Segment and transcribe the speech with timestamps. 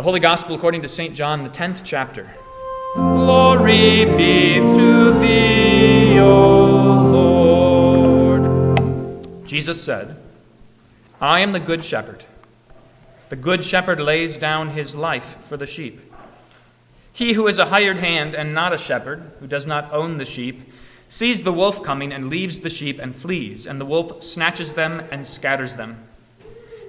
[0.00, 1.14] The Holy Gospel according to St.
[1.14, 2.30] John, the 10th chapter.
[2.94, 7.02] Glory be to thee, O
[8.32, 8.46] Lord.
[9.46, 10.16] Jesus said,
[11.20, 12.24] I am the good shepherd.
[13.28, 16.00] The good shepherd lays down his life for the sheep.
[17.12, 20.24] He who is a hired hand and not a shepherd, who does not own the
[20.24, 20.72] sheep,
[21.10, 25.02] sees the wolf coming and leaves the sheep and flees, and the wolf snatches them
[25.10, 26.06] and scatters them.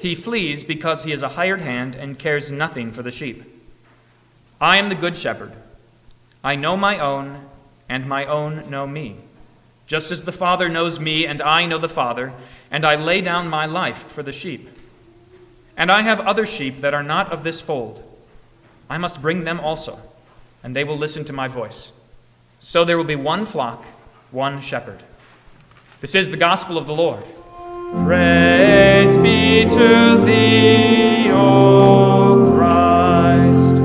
[0.01, 3.43] He flees because he is a hired hand and cares nothing for the sheep.
[4.59, 5.53] I am the good shepherd.
[6.43, 7.45] I know my own,
[7.87, 9.17] and my own know me.
[9.85, 12.33] Just as the Father knows me, and I know the Father,
[12.71, 14.69] and I lay down my life for the sheep.
[15.77, 18.01] And I have other sheep that are not of this fold.
[18.89, 19.99] I must bring them also,
[20.63, 21.91] and they will listen to my voice.
[22.59, 23.85] So there will be one flock,
[24.31, 25.03] one shepherd.
[25.99, 27.23] This is the gospel of the Lord.
[28.03, 33.75] Praise be to thee, O Christ.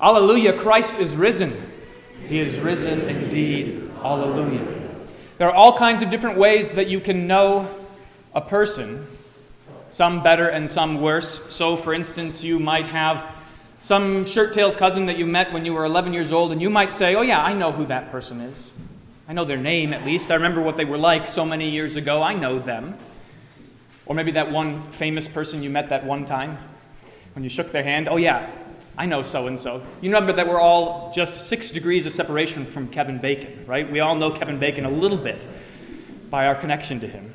[0.00, 1.54] Alleluia, Christ is risen.
[2.28, 3.90] He is risen indeed.
[4.02, 4.60] Alleluia.
[5.38, 7.68] There are all kinds of different ways that you can know
[8.34, 9.06] a person,
[9.90, 11.40] some better and some worse.
[11.54, 13.26] So, for instance, you might have
[13.80, 16.70] some shirt tailed cousin that you met when you were 11 years old, and you
[16.70, 18.70] might say, Oh, yeah, I know who that person is.
[19.28, 20.30] I know their name at least.
[20.30, 22.22] I remember what they were like so many years ago.
[22.22, 22.96] I know them.
[24.06, 26.58] Or maybe that one famous person you met that one time
[27.34, 28.08] when you shook their hand.
[28.08, 28.50] Oh, yeah,
[28.98, 29.82] I know so and so.
[30.00, 33.90] You remember that we're all just six degrees of separation from Kevin Bacon, right?
[33.90, 35.46] We all know Kevin Bacon a little bit
[36.30, 37.32] by our connection to him.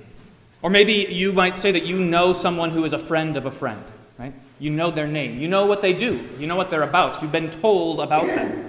[0.62, 3.52] Or maybe you might say that you know someone who is a friend of a
[3.52, 3.84] friend,
[4.20, 4.34] right?
[4.60, 5.40] You know their name.
[5.40, 6.28] You know what they do.
[6.40, 7.22] You know what they're about.
[7.22, 8.64] You've been told about them.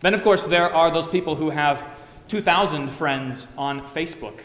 [0.00, 1.84] Then, of course, there are those people who have
[2.28, 4.40] 2,000 friends on Facebook,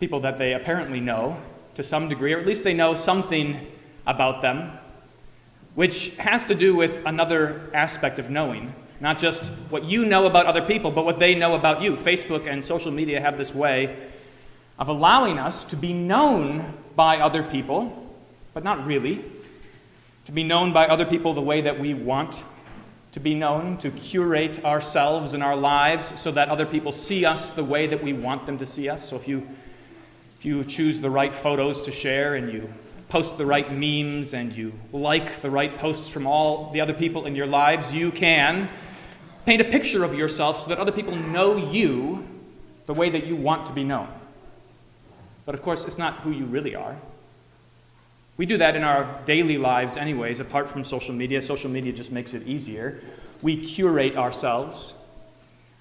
[0.00, 1.36] people that they apparently know
[1.74, 3.66] to some degree, or at least they know something
[4.06, 4.70] about them,
[5.74, 8.74] which has to do with another aspect of knowing.
[9.00, 11.92] Not just what you know about other people, but what they know about you.
[11.92, 13.96] Facebook and social media have this way
[14.78, 18.12] of allowing us to be known by other people,
[18.54, 19.24] but not really.
[20.24, 22.42] To be known by other people the way that we want
[23.12, 27.50] to be known, to curate ourselves and our lives so that other people see us
[27.50, 29.08] the way that we want them to see us.
[29.08, 29.48] So if you,
[30.38, 32.72] if you choose the right photos to share and you
[33.08, 37.26] post the right memes and you like the right posts from all the other people
[37.26, 38.68] in your lives, you can
[39.46, 42.26] paint a picture of yourself so that other people know you
[42.84, 44.08] the way that you want to be known.
[45.46, 46.96] But of course, it's not who you really are.
[48.38, 51.42] We do that in our daily lives, anyways, apart from social media.
[51.42, 53.00] Social media just makes it easier.
[53.42, 54.94] We curate ourselves.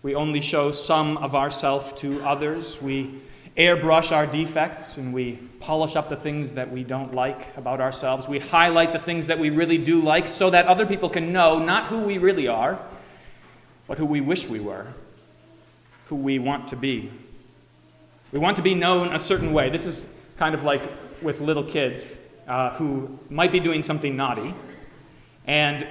[0.01, 2.81] We only show some of ourselves to others.
[2.81, 3.21] We
[3.55, 8.27] airbrush our defects and we polish up the things that we don't like about ourselves.
[8.27, 11.59] We highlight the things that we really do like so that other people can know
[11.59, 12.79] not who we really are,
[13.87, 14.87] but who we wish we were,
[16.07, 17.11] who we want to be.
[18.31, 19.69] We want to be known a certain way.
[19.69, 20.07] This is
[20.37, 20.81] kind of like
[21.21, 22.03] with little kids
[22.47, 24.53] uh, who might be doing something naughty
[25.45, 25.87] and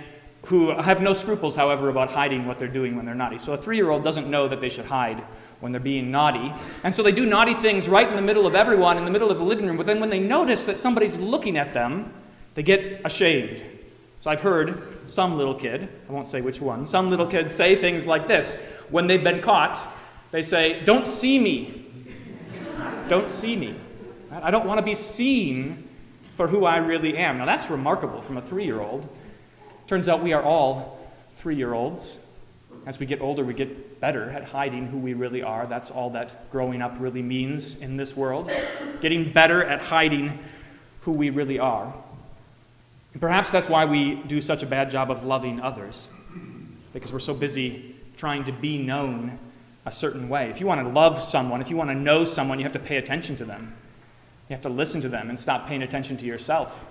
[0.47, 3.39] who have no scruples, however, about hiding what they're doing when they're naughty.
[3.39, 5.23] So a three year old doesn't know that they should hide
[5.61, 6.53] when they're being naughty.
[6.85, 9.31] And so they do naughty things right in the middle of everyone, in the middle
[9.31, 9.77] of the living room.
[9.77, 12.13] But then when they notice that somebody's looking at them,
[12.55, 13.65] they get ashamed.
[14.21, 17.77] So I've heard some little kid, I won't say which one, some little kid say
[17.77, 18.57] things like this.
[18.91, 19.81] When they've been caught,
[20.31, 21.87] they say, Don't see me.
[23.09, 23.77] Don't see me.
[24.31, 25.86] I don't want to be seen
[26.37, 27.39] for who I really am.
[27.39, 29.09] Now, that's remarkable from a three year old.
[29.87, 30.99] Turns out we are all
[31.37, 32.21] three year olds.
[32.87, 35.67] As we get older, we get better at hiding who we really are.
[35.67, 38.51] That's all that growing up really means in this world.
[39.01, 40.39] Getting better at hiding
[41.01, 41.93] who we really are.
[43.13, 46.07] And perhaps that's why we do such a bad job of loving others,
[46.93, 49.39] because we're so busy trying to be known
[49.87, 50.51] a certain way.
[50.51, 52.79] If you want to love someone, if you want to know someone, you have to
[52.79, 53.75] pay attention to them.
[54.49, 56.85] You have to listen to them and stop paying attention to yourself.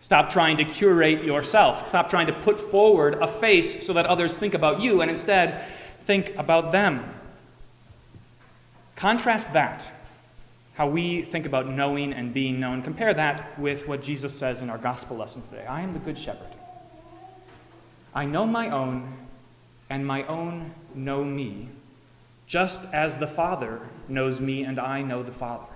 [0.00, 1.88] Stop trying to curate yourself.
[1.88, 5.64] Stop trying to put forward a face so that others think about you and instead
[6.00, 7.04] think about them.
[8.94, 9.88] Contrast that,
[10.74, 12.82] how we think about knowing and being known.
[12.82, 16.18] Compare that with what Jesus says in our gospel lesson today I am the good
[16.18, 16.52] shepherd.
[18.14, 19.12] I know my own,
[19.90, 21.68] and my own know me,
[22.46, 25.75] just as the Father knows me and I know the Father.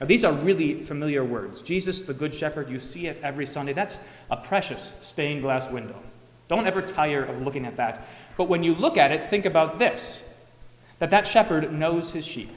[0.00, 1.60] Now, these are really familiar words.
[1.60, 3.72] Jesus, the Good Shepherd, you see it every Sunday.
[3.72, 3.98] That's
[4.30, 5.96] a precious stained glass window.
[6.48, 8.06] Don't ever tire of looking at that.
[8.36, 10.24] But when you look at it, think about this
[10.98, 12.50] that that shepherd knows his sheep,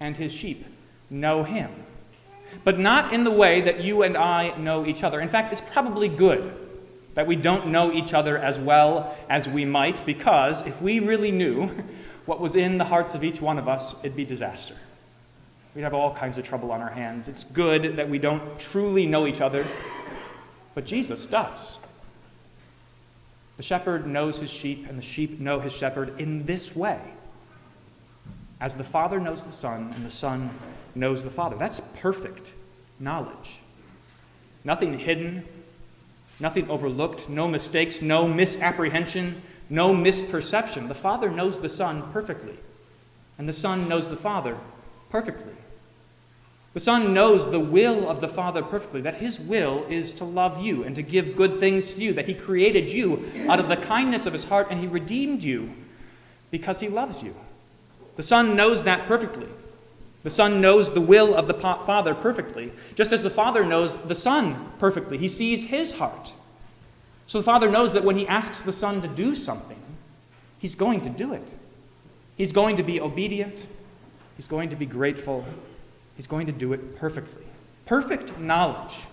[0.00, 0.66] and his sheep
[1.08, 1.70] know him.
[2.64, 5.20] but not in the way that you and I know each other.
[5.20, 6.54] In fact, it's probably good
[7.14, 11.30] that we don't know each other as well as we might, because if we really
[11.30, 11.68] knew
[12.26, 14.76] what was in the hearts of each one of us, it'd be disaster.
[15.74, 17.28] We'd have all kinds of trouble on our hands.
[17.28, 19.66] It's good that we don't truly know each other,
[20.74, 21.78] but Jesus does.
[23.56, 27.00] The shepherd knows his sheep, and the sheep know his shepherd in this way
[28.60, 30.48] as the Father knows the Son, and the Son
[30.94, 31.56] knows the Father.
[31.56, 32.52] That's perfect
[33.00, 33.58] knowledge.
[34.62, 35.44] Nothing hidden,
[36.38, 40.86] nothing overlooked, no mistakes, no misapprehension, no misperception.
[40.86, 42.56] The Father knows the Son perfectly,
[43.36, 44.56] and the Son knows the Father
[45.10, 45.54] perfectly.
[46.74, 50.60] The Son knows the will of the Father perfectly, that His will is to love
[50.60, 53.76] you and to give good things to you, that He created you out of the
[53.76, 55.70] kindness of His heart and He redeemed you
[56.50, 57.34] because He loves you.
[58.16, 59.48] The Son knows that perfectly.
[60.22, 64.14] The Son knows the will of the Father perfectly, just as the Father knows the
[64.14, 65.18] Son perfectly.
[65.18, 66.32] He sees His heart.
[67.26, 69.80] So the Father knows that when He asks the Son to do something,
[70.58, 71.54] He's going to do it.
[72.36, 73.66] He's going to be obedient,
[74.36, 75.44] He's going to be grateful,
[76.16, 77.44] He's going to do it perfectly.
[77.86, 79.04] Perfect knowledge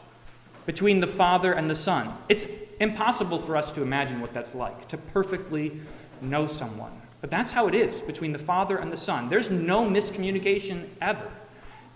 [0.65, 2.13] between the Father and the Son.
[2.27, 2.45] It's
[2.79, 5.79] impossible for us to imagine what that's like, to perfectly
[6.21, 6.91] know someone.
[7.21, 9.29] But that's how it is between the Father and the Son.
[9.29, 11.29] There's no miscommunication ever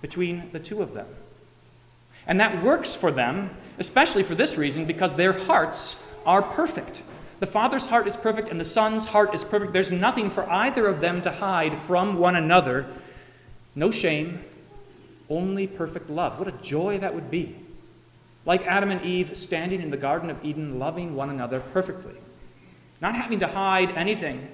[0.02, 1.08] between the two of them.
[2.28, 7.04] And that works for them, especially for this reason, because their hearts are perfect.
[7.40, 9.74] The Father's heart is perfect and the Son's heart is perfect.
[9.74, 12.86] There's nothing for either of them to hide from one another.
[13.76, 14.44] No shame,
[15.30, 16.40] only perfect love.
[16.40, 17.56] What a joy that would be.
[18.46, 22.16] Like Adam and Eve standing in the Garden of Eden, loving one another perfectly.
[23.02, 24.48] Not having to hide anything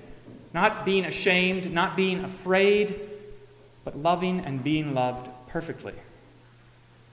[0.54, 3.00] not being ashamed, not being afraid,
[3.83, 5.94] but loving and being loved perfectly.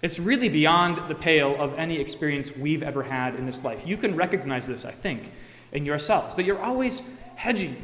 [0.02, 3.86] It's really beyond the pale of any experience we've ever had in this life.
[3.86, 5.30] You can recognize this, I think,
[5.72, 7.02] in yourselves, that you're always
[7.34, 7.76] hedging,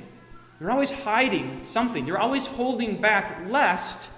[0.61, 4.09] you're always hiding something, you're always holding back lest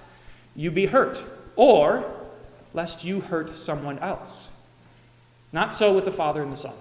[0.54, 1.24] you be hurt
[1.56, 2.04] or
[2.72, 4.50] lest you hurt someone else.
[5.52, 6.74] Not so with the Father and the Son.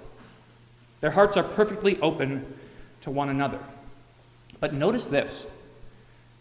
[1.01, 2.45] Their hearts are perfectly open
[3.01, 3.59] to one another.
[4.59, 5.45] But notice this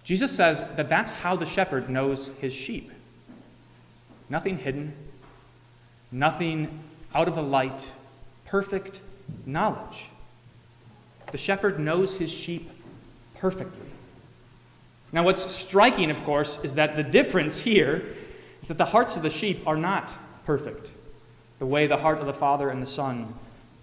[0.05, 2.91] Jesus says that that's how the shepherd knows his sheep.
[4.29, 4.95] Nothing hidden,
[6.11, 6.81] nothing
[7.15, 7.93] out of the light,
[8.47, 9.01] perfect
[9.45, 10.07] knowledge.
[11.31, 12.71] The shepherd knows his sheep
[13.35, 13.87] perfectly.
[15.13, 18.17] Now, what's striking, of course, is that the difference here
[18.63, 20.17] is that the hearts of the sheep are not
[20.47, 20.93] perfect,
[21.59, 23.35] the way the heart of the Father and the Son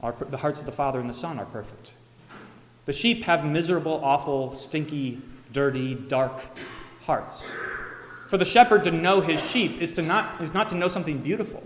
[0.02, 1.94] are, the hearts of the Father and the Son are perfect.
[2.86, 5.22] The sheep have miserable, awful, stinky,
[5.54, 6.42] dirty, dark
[7.02, 7.48] hearts.
[8.30, 11.20] For the shepherd to know his sheep is, to not, is not to know something
[11.20, 11.62] beautiful,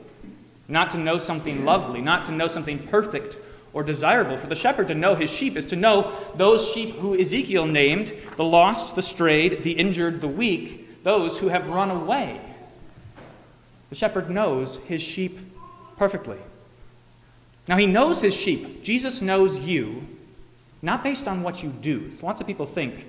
[0.68, 3.38] not to know something lovely, not to know something perfect
[3.74, 4.38] or desirable.
[4.38, 8.14] For the shepherd to know his sheep is to know those sheep who Ezekiel named
[8.38, 12.40] the lost, the strayed, the injured, the weak, those who have run away.
[13.94, 15.38] The shepherd knows his sheep
[15.98, 16.40] perfectly.
[17.68, 18.82] Now, he knows his sheep.
[18.82, 20.08] Jesus knows you
[20.82, 22.10] not based on what you do.
[22.10, 23.06] So lots of people think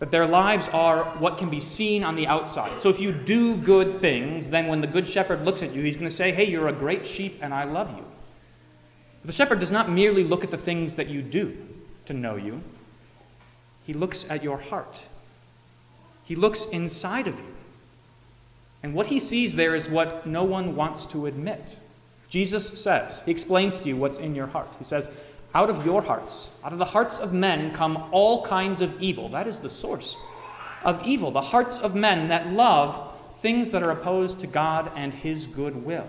[0.00, 2.80] that their lives are what can be seen on the outside.
[2.80, 5.94] So if you do good things, then when the good shepherd looks at you, he's
[5.94, 8.04] going to say, Hey, you're a great sheep and I love you.
[9.20, 11.56] But the shepherd does not merely look at the things that you do
[12.06, 12.60] to know you,
[13.86, 15.00] he looks at your heart.
[16.24, 17.54] He looks inside of you.
[18.82, 21.78] And what he sees there is what no one wants to admit.
[22.28, 24.74] Jesus says, He explains to you what's in your heart.
[24.78, 25.08] He says,
[25.54, 29.28] out of your hearts, out of the hearts of men, come all kinds of evil.
[29.28, 30.16] That is the source
[30.82, 31.30] of evil.
[31.30, 35.84] The hearts of men that love things that are opposed to God and His good
[35.84, 36.08] will.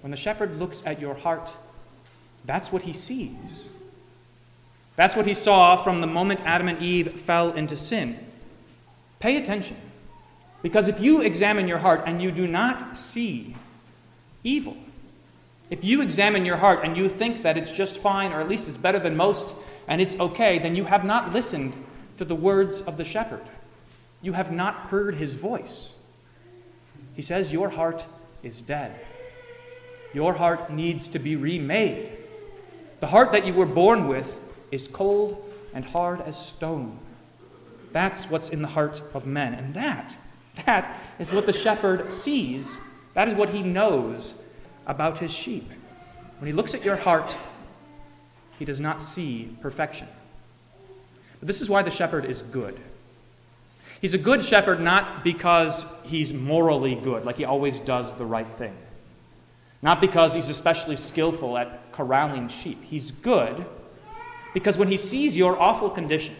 [0.00, 1.54] When the shepherd looks at your heart,
[2.44, 3.68] that's what he sees.
[4.96, 8.18] That's what he saw from the moment Adam and Eve fell into sin.
[9.20, 9.76] Pay attention.
[10.62, 13.54] Because if you examine your heart and you do not see
[14.44, 14.76] evil,
[15.70, 18.68] if you examine your heart and you think that it's just fine, or at least
[18.68, 19.54] it's better than most,
[19.88, 21.76] and it's okay, then you have not listened
[22.18, 23.42] to the words of the shepherd.
[24.20, 25.94] You have not heard his voice.
[27.14, 28.06] He says, Your heart
[28.42, 28.94] is dead.
[30.14, 32.12] Your heart needs to be remade.
[33.00, 34.38] The heart that you were born with
[34.70, 35.42] is cold
[35.74, 36.98] and hard as stone.
[37.92, 39.54] That's what's in the heart of men.
[39.54, 40.16] And that,
[40.66, 42.78] that is what the shepherd sees.
[43.14, 44.34] That is what he knows
[44.86, 45.70] about his sheep.
[46.38, 47.36] When he looks at your heart,
[48.58, 50.08] he does not see perfection.
[51.40, 52.78] But this is why the shepherd is good.
[54.00, 58.46] He's a good shepherd not because he's morally good, like he always does the right
[58.54, 58.76] thing,
[59.80, 62.82] not because he's especially skillful at corralling sheep.
[62.82, 63.64] He's good
[64.54, 66.34] because when he sees your awful condition,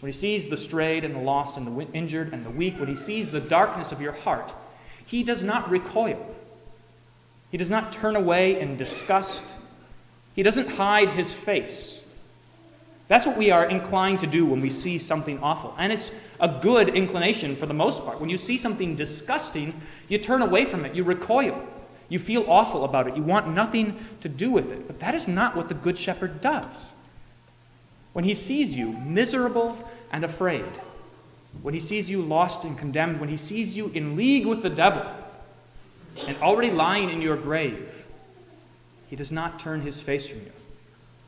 [0.00, 2.88] when he sees the strayed and the lost and the injured and the weak, when
[2.88, 4.54] he sees the darkness of your heart,
[5.04, 6.34] he does not recoil.
[7.50, 9.42] He does not turn away in disgust.
[10.34, 12.02] He doesn't hide his face.
[13.08, 15.74] That's what we are inclined to do when we see something awful.
[15.78, 18.20] And it's a good inclination for the most part.
[18.20, 21.66] When you see something disgusting, you turn away from it, you recoil,
[22.10, 24.86] you feel awful about it, you want nothing to do with it.
[24.86, 26.90] But that is not what the Good Shepherd does.
[28.18, 29.78] When he sees you miserable
[30.10, 30.64] and afraid,
[31.62, 34.70] when he sees you lost and condemned, when he sees you in league with the
[34.70, 35.06] devil
[36.26, 38.06] and already lying in your grave,
[39.06, 40.50] he does not turn his face from you.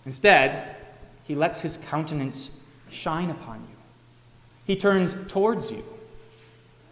[0.05, 0.75] Instead,
[1.23, 2.51] he lets his countenance
[2.91, 3.77] shine upon you.
[4.65, 5.85] He turns towards you.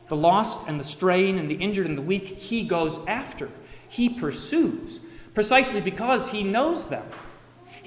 [0.06, 3.50] The lost and the straying and the injured and the weak, he goes after.
[3.88, 5.00] He pursues,
[5.34, 7.02] precisely because he knows them.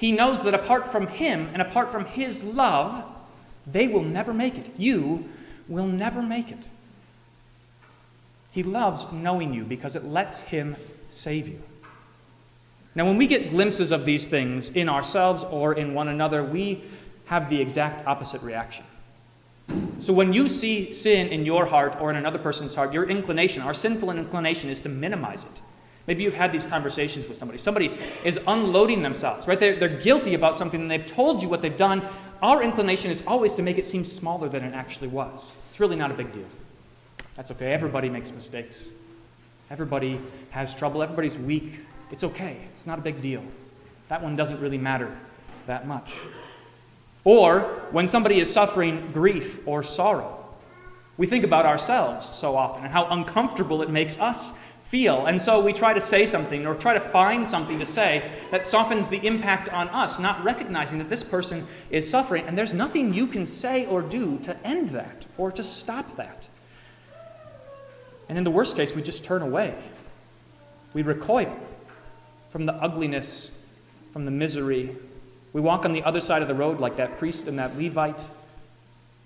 [0.02, 3.04] He knows that apart from him and apart from his love,
[3.68, 4.68] they will never make it.
[4.76, 5.28] You
[5.68, 6.68] will never make it.
[8.50, 10.74] He loves knowing you because it lets him
[11.08, 11.62] save you.
[12.96, 16.82] Now, when we get glimpses of these things in ourselves or in one another, we
[17.26, 18.84] have the exact opposite reaction.
[20.00, 23.62] So, when you see sin in your heart or in another person's heart, your inclination,
[23.62, 25.62] our sinful inclination, is to minimize it.
[26.06, 27.58] Maybe you've had these conversations with somebody.
[27.58, 29.58] Somebody is unloading themselves, right?
[29.58, 32.02] They're, they're guilty about something and they've told you what they've done.
[32.42, 35.54] Our inclination is always to make it seem smaller than it actually was.
[35.70, 36.48] It's really not a big deal.
[37.36, 37.72] That's okay.
[37.72, 38.84] Everybody makes mistakes.
[39.70, 41.02] Everybody has trouble.
[41.02, 41.80] Everybody's weak.
[42.12, 43.42] It's okay, it's not a big deal.
[44.08, 45.10] That one doesn't really matter
[45.66, 46.14] that much.
[47.24, 50.38] Or when somebody is suffering grief or sorrow,
[51.16, 54.52] we think about ourselves so often and how uncomfortable it makes us
[54.92, 55.24] feel.
[55.24, 58.62] And so we try to say something or try to find something to say that
[58.62, 62.44] softens the impact on us, not recognizing that this person is suffering.
[62.46, 66.46] And there's nothing you can say or do to end that or to stop that.
[68.28, 69.74] And in the worst case, we just turn away,
[70.92, 71.56] we recoil
[72.50, 73.50] from the ugliness,
[74.12, 74.94] from the misery.
[75.54, 78.22] We walk on the other side of the road like that priest and that Levite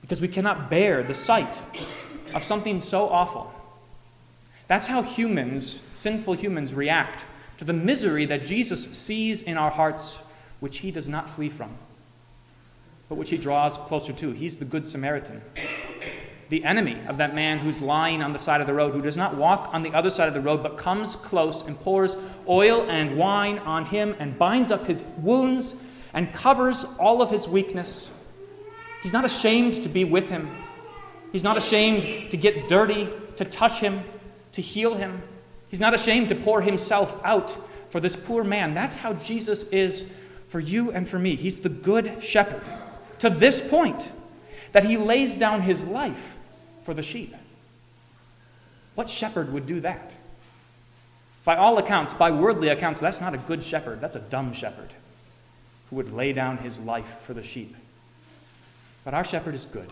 [0.01, 1.61] because we cannot bear the sight
[2.35, 3.53] of something so awful.
[4.69, 7.25] That's how humans, sinful humans, react
[7.59, 10.19] to the misery that Jesus sees in our hearts,
[10.61, 11.77] which he does not flee from,
[13.09, 14.33] but which he draws closer to.
[14.33, 15.43] He's the Good Samaritan
[16.49, 19.17] the enemy of that man who's lying on the side of the road, who does
[19.17, 22.17] not walk on the other side of the road, but comes close and pours
[22.49, 25.75] oil and wine on him and binds up his wounds
[26.15, 28.11] and covers all of his weakness.
[29.03, 30.49] He's not ashamed to be with him.
[31.33, 34.03] He's not ashamed to get dirty, to touch him,
[34.57, 35.23] to heal him.
[35.69, 37.57] He's not ashamed to pour himself out
[37.91, 38.75] for this poor man.
[38.75, 40.05] That's how Jesus is
[40.49, 41.37] for you and for me.
[41.37, 42.63] He's the good shepherd
[43.19, 44.09] to this point
[44.73, 46.37] that he lays down his life
[46.83, 47.35] for the sheep.
[48.95, 50.15] What shepherd would do that?
[51.45, 54.01] By all accounts, by worldly accounts, that's not a good shepherd.
[54.01, 54.89] That's a dumb shepherd
[55.91, 57.77] who would lay down his life for the sheep.
[59.05, 59.91] But our shepherd is good.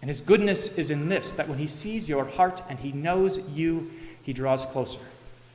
[0.00, 3.38] And his goodness is in this that when he sees your heart and he knows
[3.50, 3.90] you,
[4.22, 5.00] he draws closer.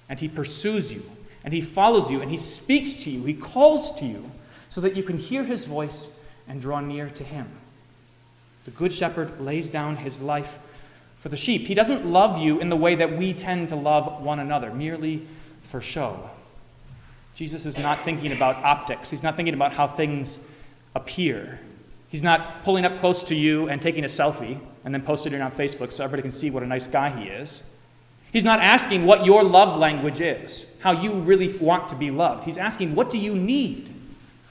[0.09, 1.03] And he pursues you.
[1.43, 2.21] And he follows you.
[2.21, 3.23] And he speaks to you.
[3.23, 4.29] He calls to you
[4.69, 6.09] so that you can hear his voice
[6.47, 7.47] and draw near to him.
[8.65, 10.59] The Good Shepherd lays down his life
[11.19, 11.67] for the sheep.
[11.67, 15.25] He doesn't love you in the way that we tend to love one another, merely
[15.61, 16.29] for show.
[17.35, 20.39] Jesus is not thinking about optics, he's not thinking about how things
[20.95, 21.59] appear.
[22.11, 25.41] He's not pulling up close to you and taking a selfie and then posting it
[25.41, 27.63] on Facebook so everybody can see what a nice guy he is.
[28.33, 32.43] He's not asking what your love language is, how you really want to be loved.
[32.43, 33.93] He's asking, what do you need?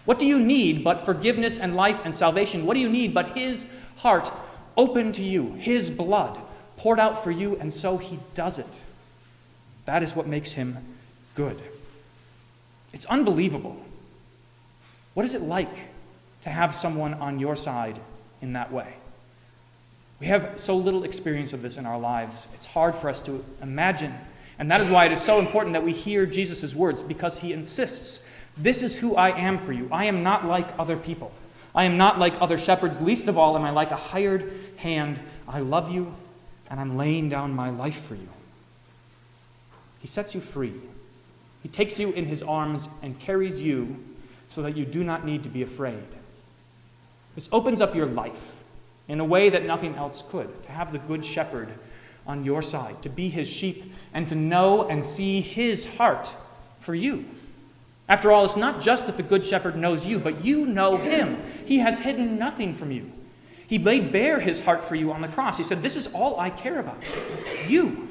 [0.06, 2.64] What do you need but forgiveness and life and salvation?
[2.64, 4.32] What do you need but His heart
[4.76, 6.38] open to you, His blood
[6.76, 8.80] poured out for you, and so He does it.
[9.84, 10.78] That is what makes Him
[11.34, 11.60] good.
[12.92, 13.76] It's unbelievable.
[15.12, 15.76] What is it like
[16.42, 18.00] to have someone on your side
[18.40, 18.94] in that way?
[20.20, 22.46] We have so little experience of this in our lives.
[22.54, 24.14] It's hard for us to imagine.
[24.58, 27.54] And that is why it is so important that we hear Jesus' words, because he
[27.54, 28.26] insists,
[28.58, 29.88] This is who I am for you.
[29.90, 31.32] I am not like other people.
[31.74, 35.20] I am not like other shepherds, least of all am I like a hired hand.
[35.48, 36.14] I love you,
[36.68, 38.28] and I'm laying down my life for you.
[40.00, 40.74] He sets you free.
[41.62, 43.96] He takes you in his arms and carries you
[44.48, 46.02] so that you do not need to be afraid.
[47.34, 48.52] This opens up your life
[49.08, 51.68] in a way that nothing else could, to have the Good Shepherd
[52.26, 56.34] on your side, to be his sheep, and to know and see his heart
[56.78, 57.24] for you.
[58.08, 61.40] After all, it's not just that the Good Shepherd knows you, but you know him.
[61.66, 63.10] He has hidden nothing from you.
[63.68, 65.56] He laid bare his heart for you on the cross.
[65.56, 67.00] He said, This is all I care about
[67.68, 68.08] you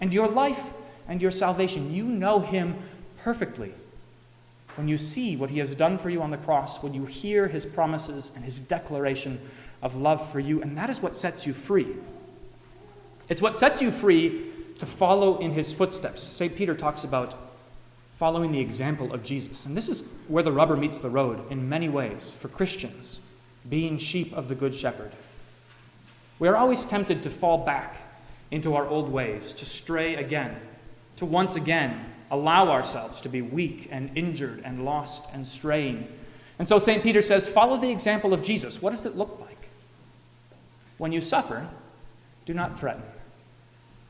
[0.00, 0.62] and your life
[1.08, 1.94] and your salvation.
[1.94, 2.76] You know him
[3.18, 3.72] perfectly.
[4.76, 7.48] When you see what he has done for you on the cross, when you hear
[7.48, 9.40] his promises and his declaration
[9.82, 11.88] of love for you, and that is what sets you free.
[13.28, 14.46] It's what sets you free
[14.78, 16.22] to follow in his footsteps.
[16.22, 16.56] St.
[16.56, 17.36] Peter talks about
[18.16, 19.66] following the example of Jesus.
[19.66, 23.20] And this is where the rubber meets the road in many ways for Christians,
[23.68, 25.12] being sheep of the Good Shepherd.
[26.38, 27.96] We are always tempted to fall back
[28.50, 30.56] into our old ways, to stray again,
[31.16, 36.08] to once again allow ourselves to be weak and injured and lost and straying.
[36.58, 37.02] And so St.
[37.02, 38.80] Peter says, follow the example of Jesus.
[38.80, 39.68] What does it look like?
[40.98, 41.68] When you suffer,
[42.46, 43.02] do not threaten.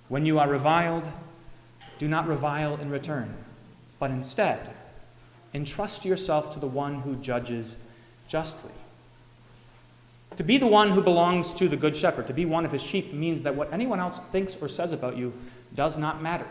[0.08, 1.08] When you are reviled,
[1.98, 3.34] do not revile in return,
[3.98, 4.70] but instead,
[5.52, 7.76] entrust yourself to the one who judges
[8.28, 8.72] justly.
[10.36, 12.82] To be the one who belongs to the Good Shepherd, to be one of his
[12.82, 15.32] sheep, means that what anyone else thinks or says about you
[15.74, 16.46] does not matter.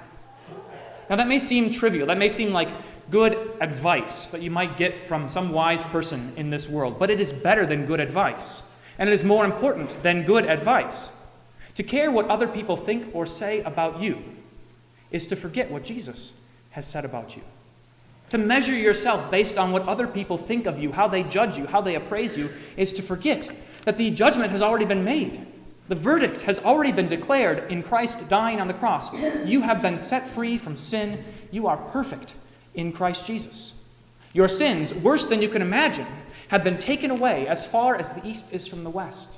[1.11, 2.07] Now, that may seem trivial.
[2.07, 2.69] That may seem like
[3.09, 7.19] good advice that you might get from some wise person in this world, but it
[7.19, 8.61] is better than good advice.
[8.97, 11.11] And it is more important than good advice.
[11.75, 14.23] To care what other people think or say about you
[15.11, 16.31] is to forget what Jesus
[16.69, 17.41] has said about you.
[18.29, 21.67] To measure yourself based on what other people think of you, how they judge you,
[21.67, 23.49] how they appraise you, is to forget
[23.83, 25.45] that the judgment has already been made.
[25.91, 29.11] The verdict has already been declared in Christ dying on the cross.
[29.45, 31.21] You have been set free from sin.
[31.51, 32.33] You are perfect
[32.73, 33.73] in Christ Jesus.
[34.31, 36.07] Your sins, worse than you can imagine,
[36.47, 39.31] have been taken away as far as the east is from the west.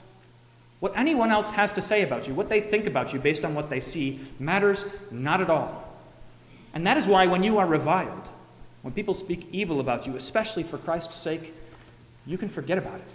[0.79, 3.55] What anyone else has to say about you, what they think about you based on
[3.55, 5.91] what they see, matters not at all.
[6.75, 8.29] And that is why when you are reviled,
[8.83, 11.51] when people speak evil about you, especially for Christ's sake,
[12.27, 13.13] you can forget about it.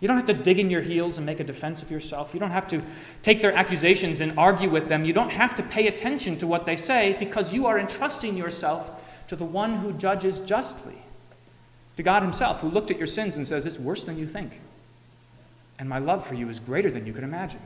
[0.00, 2.32] You don't have to dig in your heels and make a defense of yourself.
[2.32, 2.82] You don't have to
[3.22, 5.04] take their accusations and argue with them.
[5.04, 8.90] You don't have to pay attention to what they say because you are entrusting yourself
[9.28, 10.96] to the one who judges justly
[11.96, 14.58] to God Himself, who looked at your sins and says, It's worse than you think.
[15.78, 17.60] And my love for you is greater than you can imagine.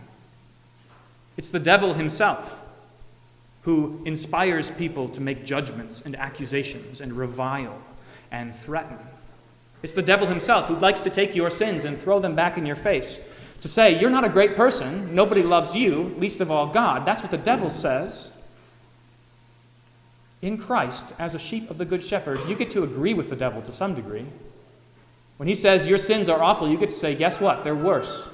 [1.36, 2.60] It's the devil himself
[3.62, 7.80] who inspires people to make judgments and accusations and revile
[8.30, 8.98] and threaten.
[9.84, 12.66] It's the devil himself who likes to take your sins and throw them back in
[12.66, 13.20] your face.
[13.60, 17.06] To say, You're not a great person, nobody loves you, least of all God.
[17.06, 18.32] That's what the devil says
[20.44, 23.36] in Christ, as a sheep of the Good Shepherd, you get to agree with the
[23.36, 24.26] devil to some degree.
[25.38, 27.64] When he says your sins are awful, you get to say, guess what?
[27.64, 28.28] They're worse.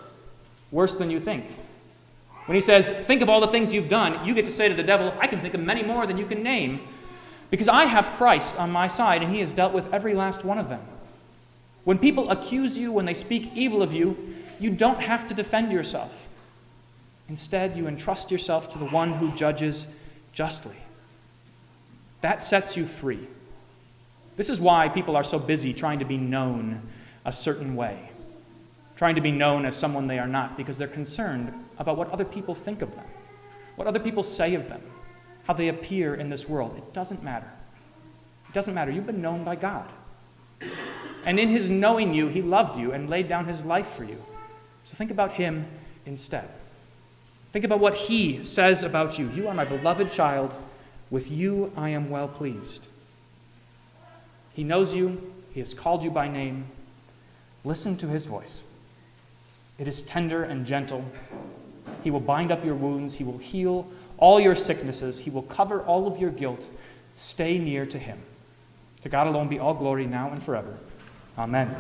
[0.73, 1.45] Worse than you think.
[2.47, 4.75] When he says, think of all the things you've done, you get to say to
[4.75, 6.81] the devil, I can think of many more than you can name,
[7.49, 10.59] because I have Christ on my side, and he has dealt with every last one
[10.59, 10.83] of them.
[11.85, 14.17] When people accuse you, when they speak evil of you,
[14.59, 16.29] you don't have to defend yourself.
[17.29, 19.87] Instead, you entrust yourself to the one who judges
[20.33, 20.77] justly.
[22.21, 23.27] That sets you free.
[24.37, 26.83] This is why people are so busy trying to be known
[27.25, 28.11] a certain way,
[28.97, 32.25] trying to be known as someone they are not, because they're concerned about what other
[32.25, 33.05] people think of them,
[33.77, 34.83] what other people say of them,
[35.45, 36.75] how they appear in this world.
[36.77, 37.51] It doesn't matter.
[38.49, 38.91] It doesn't matter.
[38.91, 39.89] You've been known by God.
[41.25, 44.23] And in his knowing you, he loved you and laid down his life for you.
[44.85, 45.67] So think about him
[46.07, 46.49] instead.
[47.53, 49.29] Think about what he says about you.
[49.31, 50.55] You are my beloved child.
[51.11, 52.87] With you I am well pleased.
[54.53, 56.67] He knows you, He has called you by name.
[57.65, 58.63] Listen to His voice.
[59.79, 61.05] It is tender and gentle.
[62.05, 65.81] He will bind up your wounds, He will heal all your sicknesses, He will cover
[65.83, 66.67] all of your guilt.
[67.17, 68.19] Stay near to Him.
[69.03, 70.77] To God alone be all glory now and forever.
[71.41, 71.75] Amen.